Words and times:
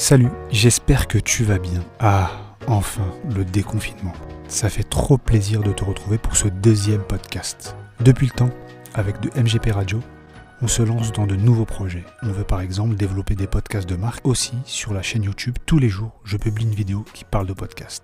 Salut, 0.00 0.30
j'espère 0.50 1.08
que 1.08 1.18
tu 1.18 1.44
vas 1.44 1.58
bien. 1.58 1.84
Ah, 1.98 2.30
enfin, 2.66 3.04
le 3.36 3.44
déconfinement. 3.44 4.14
Ça 4.48 4.70
fait 4.70 4.82
trop 4.82 5.18
plaisir 5.18 5.62
de 5.62 5.72
te 5.72 5.84
retrouver 5.84 6.16
pour 6.16 6.36
ce 6.36 6.48
deuxième 6.48 7.02
podcast. 7.02 7.76
Depuis 8.00 8.26
le 8.28 8.32
temps, 8.32 8.48
avec 8.94 9.20
de 9.20 9.28
MGP 9.38 9.70
Radio, 9.72 10.00
on 10.62 10.68
se 10.68 10.82
lance 10.82 11.12
dans 11.12 11.26
de 11.26 11.36
nouveaux 11.36 11.66
projets. 11.66 12.06
On 12.22 12.32
veut 12.32 12.44
par 12.44 12.62
exemple 12.62 12.94
développer 12.94 13.34
des 13.34 13.46
podcasts 13.46 13.86
de 13.86 13.94
marque 13.94 14.26
aussi 14.26 14.54
sur 14.64 14.94
la 14.94 15.02
chaîne 15.02 15.24
YouTube. 15.24 15.58
Tous 15.66 15.78
les 15.78 15.90
jours, 15.90 16.18
je 16.24 16.38
publie 16.38 16.64
une 16.64 16.74
vidéo 16.74 17.04
qui 17.12 17.24
parle 17.24 17.46
de 17.46 17.52
podcast. 17.52 18.02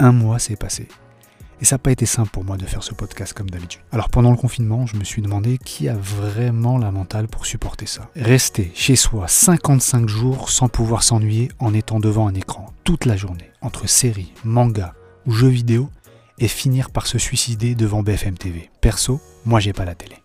Un 0.00 0.10
mois 0.10 0.40
s'est 0.40 0.56
passé. 0.56 0.88
Et 1.60 1.64
ça 1.64 1.74
n'a 1.74 1.78
pas 1.78 1.92
été 1.92 2.06
simple 2.06 2.30
pour 2.30 2.44
moi 2.44 2.56
de 2.56 2.66
faire 2.66 2.82
ce 2.82 2.94
podcast 2.94 3.32
comme 3.32 3.50
d'habitude. 3.50 3.80
Alors 3.92 4.08
pendant 4.08 4.30
le 4.30 4.36
confinement, 4.36 4.86
je 4.86 4.96
me 4.96 5.04
suis 5.04 5.22
demandé 5.22 5.58
qui 5.58 5.88
a 5.88 5.94
vraiment 5.94 6.78
la 6.78 6.90
mentale 6.90 7.28
pour 7.28 7.46
supporter 7.46 7.86
ça. 7.86 8.08
Rester 8.16 8.70
chez 8.74 8.96
soi 8.96 9.28
55 9.28 10.08
jours 10.08 10.50
sans 10.50 10.68
pouvoir 10.68 11.02
s'ennuyer 11.02 11.50
en 11.58 11.74
étant 11.74 12.00
devant 12.00 12.26
un 12.26 12.34
écran 12.34 12.72
toute 12.84 13.04
la 13.04 13.16
journée, 13.16 13.50
entre 13.60 13.88
séries, 13.88 14.32
mangas 14.44 14.92
ou 15.26 15.32
jeux 15.32 15.48
vidéo, 15.48 15.88
et 16.38 16.48
finir 16.48 16.90
par 16.90 17.06
se 17.06 17.18
suicider 17.18 17.74
devant 17.74 18.02
BFM 18.02 18.36
TV. 18.36 18.70
Perso, 18.80 19.20
moi 19.44 19.60
j'ai 19.60 19.72
pas 19.72 19.84
la 19.84 19.94
télé. 19.94 20.16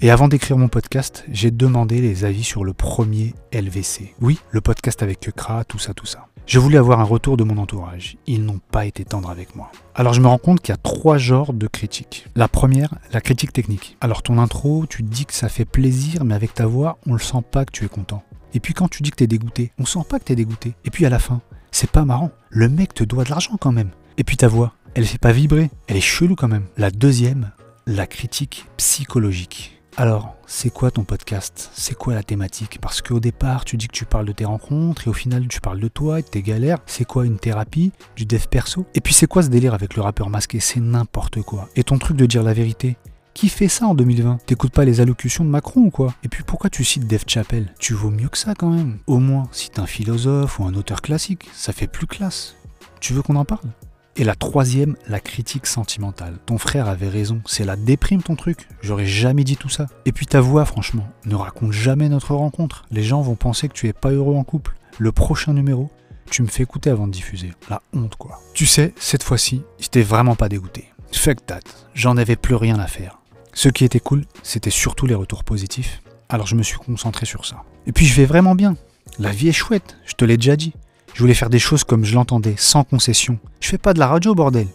Et 0.00 0.10
avant 0.10 0.28
d'écrire 0.28 0.58
mon 0.58 0.68
podcast, 0.68 1.24
j'ai 1.30 1.50
demandé 1.50 2.02
les 2.02 2.24
avis 2.24 2.44
sur 2.44 2.64
le 2.64 2.74
premier 2.74 3.34
LVC. 3.52 4.14
Oui, 4.20 4.38
le 4.50 4.60
podcast 4.60 5.02
avec 5.02 5.20
Kekra, 5.20 5.64
tout 5.64 5.78
ça, 5.78 5.94
tout 5.94 6.04
ça. 6.04 6.26
Je 6.46 6.60
voulais 6.60 6.78
avoir 6.78 7.00
un 7.00 7.04
retour 7.04 7.36
de 7.36 7.42
mon 7.42 7.58
entourage. 7.58 8.18
Ils 8.28 8.44
n'ont 8.44 8.60
pas 8.70 8.86
été 8.86 9.04
tendres 9.04 9.30
avec 9.30 9.56
moi. 9.56 9.72
Alors 9.96 10.12
je 10.12 10.20
me 10.20 10.28
rends 10.28 10.38
compte 10.38 10.60
qu'il 10.60 10.72
y 10.72 10.74
a 10.74 10.80
trois 10.80 11.18
genres 11.18 11.52
de 11.52 11.66
critiques. 11.66 12.28
La 12.36 12.46
première, 12.46 12.94
la 13.12 13.20
critique 13.20 13.52
technique. 13.52 13.96
Alors 14.00 14.22
ton 14.22 14.38
intro, 14.38 14.86
tu 14.88 15.02
dis 15.02 15.26
que 15.26 15.34
ça 15.34 15.48
fait 15.48 15.64
plaisir, 15.64 16.24
mais 16.24 16.36
avec 16.36 16.54
ta 16.54 16.66
voix, 16.66 16.98
on 17.04 17.14
ne 17.14 17.18
sent 17.18 17.42
pas 17.50 17.64
que 17.64 17.72
tu 17.72 17.84
es 17.84 17.88
content. 17.88 18.22
Et 18.54 18.60
puis 18.60 18.74
quand 18.74 18.86
tu 18.86 19.02
dis 19.02 19.10
que 19.10 19.16
tu 19.16 19.24
es 19.24 19.26
dégoûté, 19.26 19.72
on 19.80 19.84
sent 19.84 20.04
pas 20.08 20.20
que 20.20 20.24
tu 20.24 20.32
es 20.32 20.36
dégoûté. 20.36 20.74
Et 20.84 20.90
puis 20.90 21.04
à 21.04 21.10
la 21.10 21.18
fin, 21.18 21.40
c'est 21.72 21.90
pas 21.90 22.04
marrant. 22.04 22.30
Le 22.50 22.68
mec 22.68 22.94
te 22.94 23.02
doit 23.02 23.24
de 23.24 23.30
l'argent 23.30 23.56
quand 23.58 23.72
même. 23.72 23.90
Et 24.16 24.22
puis 24.22 24.36
ta 24.36 24.46
voix, 24.46 24.72
elle 24.94 25.04
fait 25.04 25.18
pas 25.18 25.32
vibrer. 25.32 25.68
Elle 25.88 25.96
est 25.96 26.00
chelou 26.00 26.36
quand 26.36 26.46
même. 26.46 26.66
La 26.76 26.92
deuxième, 26.92 27.50
la 27.88 28.06
critique 28.06 28.66
psychologique. 28.76 29.75
Alors, 29.98 30.36
c'est 30.46 30.68
quoi 30.68 30.90
ton 30.90 31.04
podcast? 31.04 31.70
C'est 31.72 31.94
quoi 31.94 32.12
la 32.12 32.22
thématique? 32.22 32.78
Parce 32.82 33.00
qu'au 33.00 33.18
départ, 33.18 33.64
tu 33.64 33.78
dis 33.78 33.88
que 33.88 33.94
tu 33.94 34.04
parles 34.04 34.26
de 34.26 34.32
tes 34.32 34.44
rencontres 34.44 35.06
et 35.06 35.10
au 35.10 35.14
final, 35.14 35.48
tu 35.48 35.62
parles 35.62 35.80
de 35.80 35.88
toi 35.88 36.18
et 36.18 36.22
de 36.22 36.26
tes 36.26 36.42
galères. 36.42 36.80
C'est 36.84 37.06
quoi 37.06 37.24
une 37.24 37.38
thérapie? 37.38 37.92
Du 38.14 38.26
dev 38.26 38.44
perso? 38.50 38.84
Et 38.94 39.00
puis, 39.00 39.14
c'est 39.14 39.26
quoi 39.26 39.42
ce 39.42 39.48
délire 39.48 39.72
avec 39.72 39.96
le 39.96 40.02
rappeur 40.02 40.28
masqué? 40.28 40.60
C'est 40.60 40.80
n'importe 40.80 41.40
quoi. 41.40 41.70
Et 41.76 41.82
ton 41.82 41.96
truc 41.96 42.18
de 42.18 42.26
dire 42.26 42.42
la 42.42 42.52
vérité? 42.52 42.98
Qui 43.32 43.48
fait 43.48 43.68
ça 43.68 43.86
en 43.86 43.94
2020 43.94 44.44
T'écoutes 44.44 44.72
pas 44.72 44.84
les 44.84 45.00
allocutions 45.00 45.46
de 45.46 45.50
Macron 45.50 45.80
ou 45.80 45.90
quoi? 45.90 46.12
Et 46.22 46.28
puis 46.28 46.42
pourquoi 46.42 46.68
tu 46.68 46.84
cites 46.84 47.06
Dev 47.06 47.22
Chappelle? 47.26 47.72
Tu 47.78 47.94
vaux 47.94 48.10
mieux 48.10 48.28
que 48.28 48.38
ça 48.38 48.54
quand 48.54 48.70
même. 48.70 48.98
Au 49.06 49.18
moins, 49.18 49.48
si 49.50 49.70
t'es 49.70 49.80
un 49.80 49.86
philosophe 49.86 50.58
ou 50.58 50.64
un 50.64 50.74
auteur 50.74 51.00
classique, 51.00 51.48
ça 51.54 51.72
fait 51.72 51.86
plus 51.86 52.06
classe. 52.06 52.54
Tu 53.00 53.14
veux 53.14 53.22
qu'on 53.22 53.36
en 53.36 53.46
parle? 53.46 53.70
Et 54.16 54.24
la 54.24 54.34
troisième, 54.34 54.96
la 55.08 55.20
critique 55.20 55.66
sentimentale. 55.66 56.38
Ton 56.46 56.58
frère 56.58 56.88
avait 56.88 57.08
raison, 57.08 57.40
c'est 57.46 57.64
la 57.64 57.76
déprime 57.76 58.22
ton 58.22 58.36
truc. 58.36 58.68
J'aurais 58.82 59.06
jamais 59.06 59.44
dit 59.44 59.56
tout 59.56 59.68
ça. 59.68 59.86
Et 60.04 60.12
puis 60.12 60.26
ta 60.26 60.40
voix, 60.40 60.64
franchement, 60.64 61.06
ne 61.26 61.34
raconte 61.34 61.72
jamais 61.72 62.08
notre 62.08 62.34
rencontre. 62.34 62.84
Les 62.90 63.02
gens 63.02 63.20
vont 63.20 63.34
penser 63.34 63.68
que 63.68 63.74
tu 63.74 63.88
es 63.88 63.92
pas 63.92 64.10
heureux 64.10 64.34
en 64.34 64.44
couple. 64.44 64.74
Le 64.98 65.12
prochain 65.12 65.52
numéro, 65.52 65.90
tu 66.30 66.42
me 66.42 66.48
fais 66.48 66.62
écouter 66.62 66.90
avant 66.90 67.06
de 67.06 67.12
diffuser. 67.12 67.52
La 67.68 67.82
honte, 67.92 68.16
quoi. 68.16 68.40
Tu 68.54 68.66
sais, 68.66 68.94
cette 68.98 69.22
fois-ci, 69.22 69.62
j'étais 69.78 70.02
vraiment 70.02 70.34
pas 70.34 70.48
dégoûté. 70.48 70.86
Fuck 71.12 71.44
that. 71.46 71.60
J'en 71.94 72.16
avais 72.16 72.36
plus 72.36 72.54
rien 72.54 72.78
à 72.78 72.86
faire. 72.86 73.18
Ce 73.52 73.68
qui 73.68 73.84
était 73.84 74.00
cool, 74.00 74.24
c'était 74.42 74.70
surtout 74.70 75.06
les 75.06 75.14
retours 75.14 75.44
positifs. 75.44 76.02
Alors 76.28 76.46
je 76.46 76.56
me 76.56 76.62
suis 76.62 76.78
concentré 76.78 77.24
sur 77.24 77.46
ça. 77.46 77.62
Et 77.86 77.92
puis 77.92 78.06
je 78.06 78.14
vais 78.14 78.26
vraiment 78.26 78.54
bien. 78.54 78.76
La 79.18 79.30
vie 79.30 79.48
est 79.48 79.52
chouette, 79.52 79.96
je 80.04 80.14
te 80.14 80.24
l'ai 80.24 80.36
déjà 80.36 80.56
dit. 80.56 80.72
Je 81.16 81.22
voulais 81.22 81.32
faire 81.32 81.48
des 81.48 81.58
choses 81.58 81.82
comme 81.82 82.04
je 82.04 82.14
l'entendais, 82.14 82.56
sans 82.58 82.84
concession. 82.84 83.38
Je 83.60 83.70
fais 83.70 83.78
pas 83.78 83.94
de 83.94 83.98
la 83.98 84.06
radio, 84.06 84.34
bordel. 84.34 84.66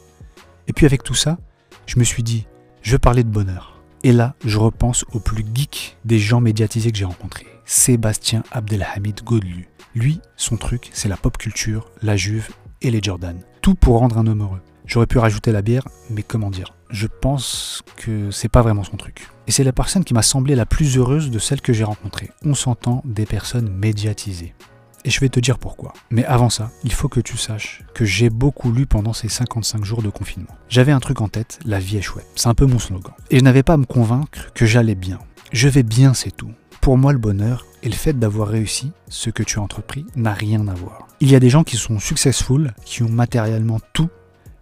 Et 0.68 0.74
puis 0.74 0.88
avec 0.88 1.03
tout 1.03 1.13
ça, 1.13 1.38
je 1.85 2.00
me 2.00 2.03
suis 2.03 2.24
dit, 2.24 2.47
je 2.81 2.94
veux 2.94 2.97
parler 2.97 3.24
de 3.24 3.29
bonheur. 3.29 3.79
Et 4.02 4.12
là, 4.12 4.34
je 4.44 4.57
repense 4.57 5.06
au 5.13 5.19
plus 5.19 5.46
geek 5.53 5.97
des 6.03 6.18
gens 6.18 6.41
médiatisés 6.41 6.91
que 6.91 6.97
j'ai 6.97 7.06
rencontrés. 7.06 7.46
Sébastien 7.66 8.41
Abdelhamid 8.52 9.24
Godelu. 9.24 9.69
Lui, 9.94 10.19
son 10.35 10.57
truc, 10.57 10.90
c'est 10.94 11.09
la 11.09 11.16
pop 11.16 11.38
culture, 11.38 11.91
la 12.02 12.18
juve 12.18 12.50
et 12.81 12.90
les 12.90 13.03
Jordan. 13.03 13.38
Tout 13.62 13.75
pour 13.75 14.00
rendre 14.00 14.18
un 14.18 14.25
homme 14.25 14.41
heureux. 14.41 14.62
J'aurais 14.88 15.06
pu 15.06 15.19
rajouter 15.19 15.52
la 15.52 15.62
bière, 15.62 15.88
mais 16.09 16.23
comment 16.23 16.50
dire? 16.50 16.73
Je 16.90 17.06
pense 17.06 17.84
que 17.97 18.31
c'est 18.31 18.50
pas 18.50 18.63
vraiment 18.63 18.84
son 18.84 18.97
truc. 18.97 19.28
Et 19.46 19.52
c'est 19.52 19.63
la 19.63 19.73
personne 19.73 20.03
qui 20.03 20.16
m'a 20.16 20.23
semblé 20.23 20.56
la 20.56 20.66
plus 20.66 20.97
heureuse 20.97 21.29
de 21.29 21.38
celles 21.38 21.62
que 21.62 21.72
j'ai 21.72 21.84
rencontrées. 21.84 22.31
On 22.44 22.56
s'entend 22.56 23.03
des 23.06 23.28
personnes 23.28 23.69
médiatisées. 23.69 24.56
Et 25.03 25.09
je 25.09 25.19
vais 25.19 25.29
te 25.29 25.39
dire 25.39 25.57
pourquoi. 25.57 25.94
Mais 26.09 26.25
avant 26.25 26.50
ça, 26.50 26.72
il 26.84 26.94
faut 26.94 27.09
que 27.09 27.19
tu 27.19 27.38
saches 27.38 27.84
que 27.94 28.06
j'ai 28.06 28.29
beaucoup 28.29 28.72
lu 28.72 28.85
pendant 28.85 29.13
ces 29.13 29.29
55 29.29 29.84
jours 29.84 30.03
de 30.03 30.09
confinement. 30.09 30.56
J'avais 30.69 30.91
un 30.91 31.00
truc 31.00 31.22
en 31.22 31.28
tête, 31.28 31.59
la 31.66 31.79
vie 31.79 31.97
est 31.97 32.01
chouette. 32.01 32.28
C'est 32.35 32.50
un 32.50 32.53
peu 32.53 32.66
mon 32.66 32.79
slogan. 32.79 33.13
Et 33.29 33.40
je 33.40 33.44
n'avais 33.44 33.63
pas 33.63 33.73
à 33.73 33.78
me 33.78 33.85
convaincre 33.85 34.51
que 34.53 34.66
j'allais 34.66 34.95
bien. 34.95 35.19
Je 35.51 35.67
vais 35.67 35.84
bien, 35.84 36.13
c'est 36.13 36.35
tout. 36.35 36.51
Pour 36.81 36.97
moi, 36.97 37.13
le 37.13 37.19
bonheur 37.19 37.66
et 37.84 37.90
le 37.90 37.95
fait 37.95 38.13
d'avoir 38.17 38.47
réussi 38.47 38.91
ce 39.07 39.29
que 39.29 39.44
tu 39.44 39.59
as 39.59 39.61
entrepris 39.61 40.06
n'a 40.16 40.34
rien 40.34 40.67
à 40.67 40.73
voir. 40.73 41.07
Il 41.19 41.31
y 41.31 41.35
a 41.35 41.40
des 41.40 41.50
gens 41.50 41.63
qui 41.63 41.78
sont 41.78 42.00
successful, 42.00 42.73
qui 42.85 43.03
ont 43.03 43.09
matériellement 43.09 43.79
tout, 43.94 44.09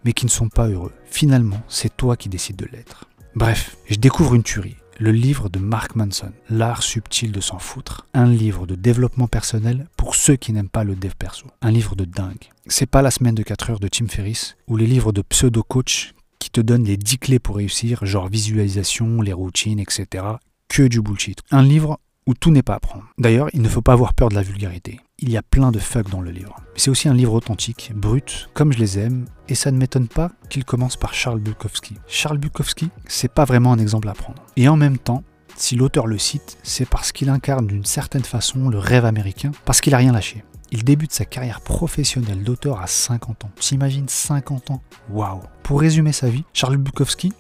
mais 0.03 0.13
qui 0.13 0.25
ne 0.25 0.31
sont 0.31 0.49
pas 0.49 0.67
heureux. 0.67 0.94
Finalement, 1.09 1.61
c'est 1.67 1.95
toi 1.95 2.16
qui 2.16 2.29
décides 2.29 2.55
de 2.55 2.67
l'être. 2.72 3.05
Bref, 3.35 3.78
je 3.89 3.95
découvre 3.95 4.35
une 4.35 4.44
tuerie 4.44 4.78
le 4.99 5.13
livre 5.13 5.47
de 5.47 5.59
Mark 5.59 5.95
Manson, 5.95 6.33
L'art 6.49 6.83
subtil 6.83 7.31
de 7.31 7.39
s'en 7.39 7.57
foutre. 7.57 8.05
Un 8.13 8.25
livre 8.25 8.67
de 8.67 8.75
développement 8.75 9.27
personnel 9.27 9.87
pour 9.95 10.13
ceux 10.13 10.35
qui 10.35 10.51
n'aiment 10.51 10.67
pas 10.67 10.83
le 10.83 10.95
dev 10.95 11.13
perso. 11.17 11.47
Un 11.61 11.71
livre 11.71 11.95
de 11.95 12.03
dingue. 12.03 12.49
C'est 12.67 12.85
pas 12.85 13.01
la 13.01 13.09
semaine 13.09 13.35
de 13.35 13.43
4 13.43 13.69
heures 13.69 13.79
de 13.79 13.87
Tim 13.87 14.07
Ferriss 14.07 14.57
ou 14.67 14.75
les 14.75 14.85
livres 14.85 15.13
de 15.13 15.21
pseudo-coach 15.21 16.13
qui 16.37 16.49
te 16.49 16.59
donnent 16.59 16.83
les 16.83 16.97
10 16.97 17.17
clés 17.17 17.39
pour 17.39 17.55
réussir, 17.55 18.05
genre 18.05 18.27
visualisation, 18.27 19.21
les 19.21 19.33
routines, 19.33 19.79
etc. 19.79 20.25
Que 20.67 20.83
du 20.83 21.01
bullshit. 21.01 21.41
Un 21.49 21.63
livre 21.63 21.99
où 22.28 22.34
tout 22.34 22.52
n'est 22.52 22.63
pas 22.63 22.75
à 22.75 22.80
prendre. 22.80 23.06
D'ailleurs, 23.18 23.50
il 23.53 23.62
ne 23.62 23.69
faut 23.69 23.81
pas 23.81 23.94
avoir 23.94 24.13
peur 24.13 24.30
de 24.30 24.35
la 24.35 24.41
vulgarité. 24.41 25.00
Il 25.19 25.30
y 25.30 25.38
a 25.38 25.41
plein 25.41 25.72
de 25.72 25.80
fuck 25.80 26.09
dans 26.09 26.22
le 26.22 26.31
livre. 26.31 26.56
C'est 26.75 26.90
aussi 26.90 27.09
un 27.09 27.13
livre 27.13 27.34
authentique, 27.34 27.91
brut, 27.96 28.50
comme 28.53 28.72
je 28.72 28.80
les 28.80 29.00
aime, 29.00 29.25
et 29.47 29.56
ça 29.56 29.72
ne 29.72 29.78
m'étonne 29.78 30.07
pas 30.07 30.31
qu'il 30.50 30.63
commence 30.63 30.96
par 30.96 31.13
Charles 31.13 31.40
Bukowski. 31.40 31.96
Charles 32.08 32.38
Bukowski, 32.38 32.90
c'est 33.08 33.34
pas 33.34 33.46
vraiment 33.46 33.74
un 33.74 33.79
exemple 33.79 34.08
à 34.09 34.13
prendre. 34.13 34.44
Et 34.56 34.69
en 34.69 34.78
même 34.78 34.97
temps, 34.97 35.24
si 35.56 35.75
l'auteur 35.75 36.08
le 36.08 36.18
cite, 36.18 36.58
c'est 36.63 36.88
parce 36.88 37.12
qu'il 37.12 37.29
incarne 37.29 37.68
d'une 37.68 37.85
certaine 37.85 38.24
façon 38.24 38.69
le 38.69 38.79
rêve 38.79 39.06
américain, 39.06 39.52
parce 39.66 39.81
qu'il 39.81 39.94
a 39.94 39.97
rien 39.97 40.13
lâché. 40.13 40.44
Il 40.72 40.84
débute 40.84 41.12
sa 41.12 41.25
carrière 41.25 41.62
professionnelle 41.62 42.44
d'auteur 42.44 42.79
à 42.79 42.88
50 42.88 43.46
ans. 43.46 43.52
T'imagines 43.59 44.08
50 44.08 44.72
ans 44.72 44.81
Waouh 45.09 45.41
Pour 45.63 45.81
résumer 45.81 46.13
sa 46.13 46.29
vie, 46.29 46.44
Charles 46.53 46.78
Bukowski, 46.78 47.34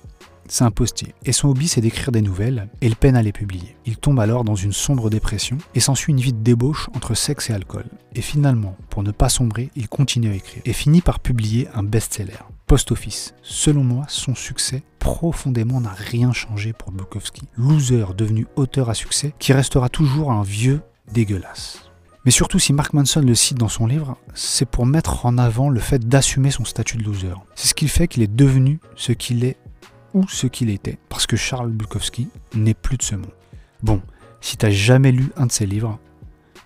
c'est 0.49 0.63
un 0.63 0.71
postier. 0.71 1.13
Et 1.23 1.31
son 1.31 1.47
hobby, 1.47 1.67
c'est 1.67 1.81
d'écrire 1.81 2.11
des 2.11 2.21
nouvelles, 2.21 2.67
et 2.81 2.87
il 2.87 2.95
peine 2.95 3.15
à 3.15 3.21
les 3.21 3.31
publier. 3.31 3.77
Il 3.85 3.97
tombe 3.97 4.19
alors 4.19 4.43
dans 4.43 4.55
une 4.55 4.73
sombre 4.73 5.09
dépression, 5.09 5.57
et 5.75 5.79
s'ensuit 5.79 6.11
une 6.11 6.19
vie 6.19 6.33
de 6.33 6.43
débauche 6.43 6.89
entre 6.95 7.13
sexe 7.13 7.49
et 7.49 7.53
alcool. 7.53 7.85
Et 8.15 8.21
finalement, 8.21 8.75
pour 8.89 9.03
ne 9.03 9.11
pas 9.11 9.29
sombrer, 9.29 9.69
il 9.75 9.87
continue 9.87 10.29
à 10.29 10.35
écrire, 10.35 10.61
et 10.65 10.73
finit 10.73 11.01
par 11.01 11.19
publier 11.19 11.67
un 11.73 11.83
best-seller, 11.83 12.43
Post 12.67 12.91
Office. 12.91 13.33
Selon 13.41 13.83
moi, 13.83 14.05
son 14.09 14.35
succès 14.35 14.83
profondément 14.99 15.81
n'a 15.81 15.93
rien 15.93 16.33
changé 16.33 16.73
pour 16.73 16.91
Bukowski. 16.91 17.43
Loser 17.55 18.05
devenu 18.17 18.47
auteur 18.55 18.89
à 18.89 18.93
succès, 18.93 19.33
qui 19.39 19.53
restera 19.53 19.89
toujours 19.89 20.31
un 20.31 20.43
vieux 20.43 20.81
dégueulasse. 21.13 21.89
Mais 22.25 22.31
surtout, 22.31 22.59
si 22.59 22.73
Mark 22.73 22.93
Manson 22.93 23.21
le 23.21 23.33
cite 23.33 23.57
dans 23.57 23.69
son 23.69 23.87
livre, 23.87 24.17
c'est 24.33 24.67
pour 24.67 24.85
mettre 24.85 25.25
en 25.25 25.37
avant 25.37 25.69
le 25.69 25.79
fait 25.79 26.07
d'assumer 26.07 26.51
son 26.51 26.65
statut 26.65 26.97
de 26.97 27.03
loser. 27.03 27.33
C'est 27.55 27.69
ce 27.69 27.73
qui 27.73 27.87
fait 27.87 28.07
qu'il 28.07 28.23
est 28.23 28.35
devenu 28.35 28.79
ce 28.95 29.13
qu'il 29.13 29.45
est 29.45 29.57
ou 30.13 30.27
ce 30.27 30.47
qu'il 30.47 30.69
était, 30.69 30.97
parce 31.09 31.27
que 31.27 31.35
Charles 31.35 31.71
Bukowski 31.71 32.29
n'est 32.53 32.73
plus 32.73 32.97
de 32.97 33.03
ce 33.03 33.15
monde. 33.15 33.31
Bon, 33.83 34.01
si 34.41 34.57
t'as 34.57 34.69
jamais 34.69 35.11
lu 35.11 35.31
un 35.37 35.45
de 35.45 35.51
ses 35.51 35.65
livres, 35.65 35.99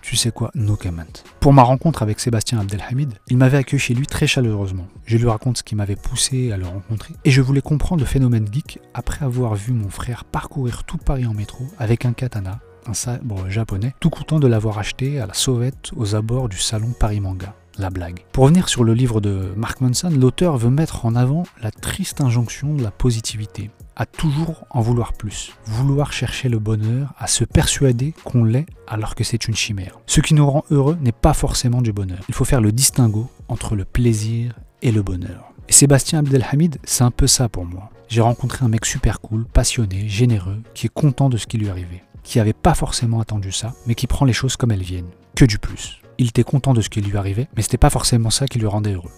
tu 0.02 0.16
sais 0.16 0.30
quoi, 0.30 0.50
no 0.54 0.76
comment. 0.76 1.02
Pour 1.40 1.52
ma 1.54 1.62
rencontre 1.62 2.02
avec 2.02 2.20
Sébastien 2.20 2.60
Abdelhamid, 2.60 3.14
il 3.28 3.38
m'avait 3.38 3.56
accueilli 3.56 3.80
chez 3.80 3.94
lui 3.94 4.06
très 4.06 4.26
chaleureusement. 4.26 4.86
Je 5.06 5.16
lui 5.16 5.28
raconte 5.28 5.58
ce 5.58 5.62
qui 5.62 5.74
m'avait 5.74 5.96
poussé 5.96 6.52
à 6.52 6.56
le 6.56 6.66
rencontrer, 6.66 7.14
et 7.24 7.30
je 7.30 7.40
voulais 7.40 7.62
comprendre 7.62 8.00
le 8.00 8.06
phénomène 8.06 8.46
geek 8.52 8.80
après 8.92 9.24
avoir 9.24 9.54
vu 9.54 9.72
mon 9.72 9.88
frère 9.88 10.24
parcourir 10.24 10.84
tout 10.84 10.98
Paris 10.98 11.26
en 11.26 11.32
métro 11.32 11.66
avec 11.78 12.04
un 12.04 12.12
katana, 12.12 12.60
un 12.86 12.94
sabre 12.94 13.48
japonais, 13.48 13.94
tout 13.98 14.10
content 14.10 14.40
de 14.40 14.46
l'avoir 14.46 14.78
acheté 14.78 15.20
à 15.20 15.26
la 15.26 15.34
sauvette 15.34 15.90
aux 15.96 16.14
abords 16.14 16.50
du 16.50 16.58
salon 16.58 16.92
Paris 16.98 17.20
Manga 17.20 17.54
la 17.78 17.90
blague. 17.90 18.24
Pour 18.32 18.44
revenir 18.44 18.68
sur 18.68 18.84
le 18.84 18.94
livre 18.94 19.20
de 19.20 19.52
Mark 19.56 19.80
Manson, 19.80 20.10
l'auteur 20.10 20.56
veut 20.56 20.70
mettre 20.70 21.06
en 21.06 21.14
avant 21.14 21.44
la 21.62 21.70
triste 21.70 22.20
injonction 22.20 22.74
de 22.74 22.82
la 22.82 22.90
positivité, 22.90 23.70
à 23.96 24.06
toujours 24.06 24.66
en 24.70 24.80
vouloir 24.80 25.12
plus, 25.12 25.52
vouloir 25.66 26.12
chercher 26.12 26.48
le 26.48 26.58
bonheur, 26.58 27.12
à 27.18 27.26
se 27.26 27.44
persuader 27.44 28.14
qu'on 28.24 28.44
l'est 28.44 28.66
alors 28.86 29.14
que 29.14 29.24
c'est 29.24 29.46
une 29.48 29.54
chimère. 29.54 29.98
Ce 30.06 30.20
qui 30.20 30.34
nous 30.34 30.48
rend 30.48 30.64
heureux 30.70 30.98
n'est 31.00 31.12
pas 31.12 31.34
forcément 31.34 31.82
du 31.82 31.92
bonheur. 31.92 32.20
Il 32.28 32.34
faut 32.34 32.44
faire 32.44 32.60
le 32.60 32.72
distinguo 32.72 33.30
entre 33.48 33.76
le 33.76 33.84
plaisir 33.84 34.54
et 34.82 34.92
le 34.92 35.02
bonheur. 35.02 35.52
Et 35.68 35.72
Sébastien 35.72 36.18
Abdelhamid, 36.18 36.78
c'est 36.84 37.04
un 37.04 37.10
peu 37.10 37.26
ça 37.26 37.48
pour 37.48 37.64
moi. 37.64 37.90
J'ai 38.08 38.20
rencontré 38.20 38.64
un 38.64 38.68
mec 38.68 38.84
super 38.84 39.20
cool, 39.20 39.46
passionné, 39.46 40.08
généreux, 40.08 40.60
qui 40.74 40.86
est 40.86 40.92
content 40.92 41.30
de 41.30 41.36
ce 41.36 41.46
qui 41.46 41.56
lui 41.56 41.70
arrivait, 41.70 42.02
qui 42.22 42.38
n'avait 42.38 42.52
pas 42.52 42.74
forcément 42.74 43.20
attendu 43.20 43.50
ça, 43.50 43.72
mais 43.86 43.94
qui 43.94 44.06
prend 44.06 44.26
les 44.26 44.32
choses 44.32 44.56
comme 44.56 44.72
elles 44.72 44.82
viennent, 44.82 45.10
que 45.34 45.44
du 45.44 45.58
plus. 45.58 46.00
Il 46.18 46.28
était 46.28 46.44
content 46.44 46.74
de 46.74 46.80
ce 46.80 46.88
qui 46.88 47.00
lui 47.00 47.16
arrivait, 47.16 47.48
mais 47.56 47.62
c'était 47.62 47.78
pas 47.78 47.90
forcément 47.90 48.30
ça 48.30 48.46
qui 48.46 48.58
lui 48.58 48.66
rendait 48.66 48.92
heureux. 48.92 49.10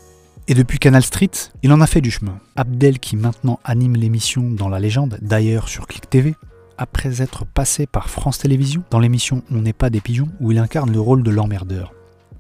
Et 0.48 0.54
depuis 0.54 0.78
Canal 0.78 1.02
Street, 1.02 1.30
il 1.62 1.72
en 1.72 1.80
a 1.80 1.86
fait 1.86 2.00
du 2.00 2.10
chemin. 2.10 2.38
Abdel, 2.54 3.00
qui 3.00 3.16
maintenant 3.16 3.58
anime 3.64 3.96
l'émission 3.96 4.42
dans 4.42 4.68
la 4.68 4.78
légende, 4.78 5.18
d'ailleurs 5.20 5.68
sur 5.68 5.86
Click 5.86 6.08
TV, 6.08 6.34
après 6.78 7.22
être 7.22 7.44
passé 7.44 7.86
par 7.86 8.10
France 8.10 8.38
Télévisions 8.38 8.84
dans 8.90 9.00
l'émission 9.00 9.42
On 9.50 9.62
n'est 9.62 9.72
pas 9.72 9.90
des 9.90 10.00
pigeons, 10.00 10.28
où 10.40 10.52
il 10.52 10.58
incarne 10.58 10.92
le 10.92 11.00
rôle 11.00 11.22
de 11.22 11.30
l'emmerdeur. 11.30 11.92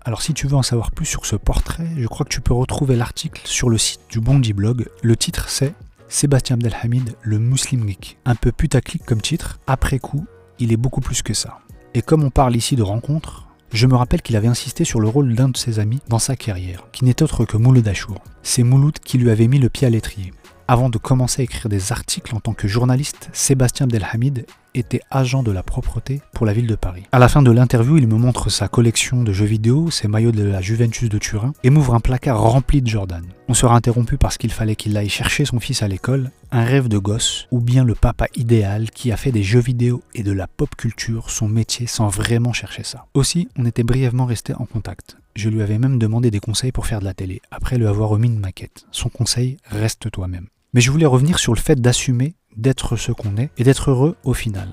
Alors 0.04 0.22
si 0.22 0.34
tu 0.34 0.46
veux 0.46 0.54
en 0.54 0.62
savoir 0.62 0.92
plus 0.92 1.06
sur 1.06 1.26
ce 1.26 1.34
portrait, 1.34 1.88
je 1.98 2.06
crois 2.06 2.24
que 2.24 2.32
tu 2.32 2.40
peux 2.40 2.54
retrouver 2.54 2.94
l'article 2.94 3.42
sur 3.44 3.68
le 3.68 3.76
site 3.76 4.02
du 4.08 4.20
Bondi 4.20 4.52
Blog. 4.52 4.86
Le 5.02 5.16
titre 5.16 5.48
c'est 5.48 5.74
Sébastien 6.06 6.54
Abdelhamid, 6.54 7.16
le 7.22 7.40
Muslim 7.40 7.88
Geek. 7.88 8.18
Un 8.24 8.36
peu 8.36 8.52
putaclic 8.52 9.04
comme 9.04 9.20
titre, 9.20 9.58
après 9.66 9.98
coup, 9.98 10.24
il 10.60 10.72
est 10.72 10.76
beaucoup 10.76 11.00
plus 11.00 11.22
que 11.22 11.34
ça. 11.34 11.58
Et 11.94 12.02
comme 12.02 12.22
on 12.22 12.30
parle 12.30 12.54
ici 12.54 12.76
de 12.76 12.84
rencontres, 12.84 13.45
je 13.72 13.86
me 13.86 13.96
rappelle 13.96 14.22
qu'il 14.22 14.36
avait 14.36 14.46
insisté 14.46 14.84
sur 14.84 15.00
le 15.00 15.08
rôle 15.08 15.34
d'un 15.34 15.48
de 15.48 15.56
ses 15.56 15.78
amis 15.78 16.00
dans 16.08 16.18
sa 16.18 16.36
carrière, 16.36 16.84
qui 16.92 17.04
n'est 17.04 17.22
autre 17.22 17.44
que 17.44 17.56
Mouloud 17.56 17.86
Achour. 17.88 18.22
C'est 18.42 18.62
Mouloud 18.62 18.98
qui 18.98 19.18
lui 19.18 19.30
avait 19.30 19.48
mis 19.48 19.58
le 19.58 19.68
pied 19.68 19.86
à 19.86 19.90
l'étrier. 19.90 20.32
Avant 20.68 20.88
de 20.88 20.98
commencer 20.98 21.42
à 21.42 21.44
écrire 21.44 21.68
des 21.68 21.92
articles 21.92 22.34
en 22.34 22.40
tant 22.40 22.52
que 22.52 22.68
journaliste, 22.68 23.28
Sébastien 23.32 23.84
Abdelhamid 23.84 24.46
était 24.78 25.00
agent 25.10 25.42
de 25.42 25.52
la 25.52 25.62
propreté 25.62 26.20
pour 26.32 26.46
la 26.46 26.52
ville 26.52 26.66
de 26.66 26.74
Paris. 26.74 27.04
À 27.12 27.18
la 27.18 27.28
fin 27.28 27.42
de 27.42 27.50
l'interview, 27.50 27.96
il 27.96 28.06
me 28.06 28.16
montre 28.16 28.50
sa 28.50 28.68
collection 28.68 29.22
de 29.22 29.32
jeux 29.32 29.46
vidéo, 29.46 29.90
ses 29.90 30.08
maillots 30.08 30.32
de 30.32 30.42
la 30.42 30.60
Juventus 30.60 31.08
de 31.08 31.18
Turin, 31.18 31.52
et 31.62 31.70
m'ouvre 31.70 31.94
un 31.94 32.00
placard 32.00 32.40
rempli 32.40 32.82
de 32.82 32.88
Jordan. 32.88 33.24
On 33.48 33.54
sera 33.54 33.76
interrompu 33.76 34.16
parce 34.16 34.38
qu'il 34.38 34.52
fallait 34.52 34.76
qu'il 34.76 34.96
aille 34.96 35.08
chercher 35.08 35.44
son 35.44 35.60
fils 35.60 35.82
à 35.82 35.88
l'école, 35.88 36.30
un 36.50 36.64
rêve 36.64 36.88
de 36.88 36.98
gosse, 36.98 37.46
ou 37.50 37.60
bien 37.60 37.84
le 37.84 37.94
papa 37.94 38.26
idéal 38.34 38.90
qui 38.90 39.12
a 39.12 39.16
fait 39.16 39.32
des 39.32 39.42
jeux 39.42 39.60
vidéo 39.60 40.02
et 40.14 40.22
de 40.22 40.32
la 40.32 40.46
pop 40.46 40.74
culture 40.76 41.30
son 41.30 41.48
métier 41.48 41.86
sans 41.86 42.08
vraiment 42.08 42.52
chercher 42.52 42.82
ça. 42.82 43.06
Aussi, 43.14 43.48
on 43.56 43.64
était 43.64 43.82
brièvement 43.82 44.26
restés 44.26 44.54
en 44.54 44.64
contact. 44.64 45.16
Je 45.34 45.48
lui 45.48 45.62
avais 45.62 45.78
même 45.78 45.98
demandé 45.98 46.30
des 46.30 46.40
conseils 46.40 46.72
pour 46.72 46.86
faire 46.86 47.00
de 47.00 47.04
la 47.04 47.14
télé, 47.14 47.42
après 47.50 47.78
lui 47.78 47.86
avoir 47.86 48.08
remis 48.08 48.28
une 48.28 48.40
maquette. 48.40 48.86
Son 48.90 49.08
conseil, 49.08 49.58
reste 49.66 50.10
toi-même. 50.10 50.46
Mais 50.72 50.80
je 50.80 50.90
voulais 50.90 51.06
revenir 51.06 51.38
sur 51.38 51.54
le 51.54 51.60
fait 51.60 51.80
d'assumer, 51.80 52.34
d'être 52.56 52.96
ce 52.96 53.12
qu'on 53.12 53.36
est 53.36 53.50
et 53.56 53.64
d'être 53.64 53.90
heureux 53.90 54.16
au 54.24 54.34
final. 54.34 54.68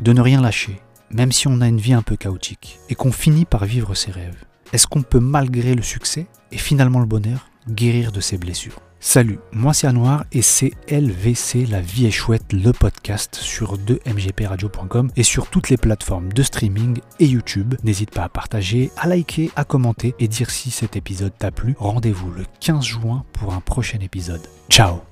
De 0.00 0.12
ne 0.12 0.20
rien 0.20 0.40
lâcher, 0.40 0.80
même 1.10 1.32
si 1.32 1.48
on 1.48 1.60
a 1.60 1.68
une 1.68 1.80
vie 1.80 1.94
un 1.94 2.02
peu 2.02 2.16
chaotique 2.16 2.78
et 2.88 2.94
qu'on 2.94 3.12
finit 3.12 3.44
par 3.44 3.64
vivre 3.64 3.94
ses 3.94 4.10
rêves. 4.10 4.44
Est-ce 4.72 4.86
qu'on 4.86 5.02
peut, 5.02 5.20
malgré 5.20 5.74
le 5.74 5.82
succès 5.82 6.26
et 6.52 6.58
finalement 6.58 7.00
le 7.00 7.06
bonheur, 7.06 7.48
guérir 7.68 8.12
de 8.12 8.20
ses 8.20 8.38
blessures? 8.38 8.80
Salut, 8.98 9.38
moi 9.52 9.74
c'est 9.74 9.86
Anouar 9.86 10.24
et 10.32 10.42
c'est 10.42 10.72
LVC 10.90 11.66
La 11.66 11.80
vie 11.80 12.06
est 12.06 12.10
chouette, 12.10 12.52
le 12.52 12.72
podcast 12.72 13.36
sur 13.36 13.78
2mgpradio.com 13.78 15.10
et 15.14 15.22
sur 15.22 15.48
toutes 15.48 15.68
les 15.68 15.76
plateformes 15.76 16.32
de 16.32 16.42
streaming 16.42 16.98
et 17.20 17.26
YouTube. 17.26 17.74
N'hésite 17.84 18.10
pas 18.10 18.24
à 18.24 18.28
partager, 18.28 18.90
à 18.96 19.06
liker, 19.06 19.50
à 19.54 19.64
commenter 19.64 20.14
et 20.18 20.28
dire 20.28 20.50
si 20.50 20.70
cet 20.70 20.96
épisode 20.96 21.36
t'a 21.38 21.50
plu. 21.50 21.76
Rendez-vous 21.78 22.30
le 22.32 22.44
15 22.60 22.84
juin 22.84 23.24
pour 23.32 23.54
un 23.54 23.60
prochain 23.60 23.98
épisode. 24.00 24.42
Ciao. 24.70 25.02